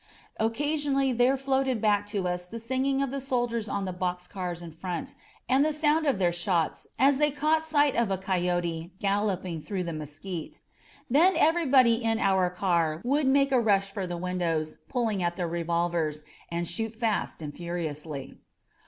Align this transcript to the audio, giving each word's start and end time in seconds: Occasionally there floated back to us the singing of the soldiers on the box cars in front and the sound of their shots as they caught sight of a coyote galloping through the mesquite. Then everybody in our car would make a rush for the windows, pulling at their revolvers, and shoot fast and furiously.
Occasionally 0.39 1.13
there 1.13 1.37
floated 1.37 1.79
back 1.79 2.07
to 2.07 2.27
us 2.27 2.47
the 2.47 2.57
singing 2.57 3.03
of 3.03 3.11
the 3.11 3.21
soldiers 3.21 3.69
on 3.69 3.85
the 3.85 3.93
box 3.93 4.27
cars 4.27 4.59
in 4.63 4.71
front 4.71 5.13
and 5.47 5.63
the 5.63 5.71
sound 5.73 6.07
of 6.07 6.17
their 6.17 6.31
shots 6.31 6.87
as 6.97 7.19
they 7.19 7.29
caught 7.29 7.63
sight 7.63 7.95
of 7.95 8.09
a 8.09 8.17
coyote 8.17 8.93
galloping 8.99 9.61
through 9.61 9.83
the 9.83 9.93
mesquite. 9.93 10.59
Then 11.07 11.35
everybody 11.37 12.03
in 12.03 12.17
our 12.17 12.49
car 12.49 13.03
would 13.05 13.27
make 13.27 13.51
a 13.51 13.59
rush 13.61 13.93
for 13.93 14.07
the 14.07 14.17
windows, 14.17 14.79
pulling 14.89 15.21
at 15.21 15.35
their 15.35 15.47
revolvers, 15.47 16.23
and 16.51 16.67
shoot 16.67 16.95
fast 16.95 17.39
and 17.43 17.55
furiously. 17.55 18.39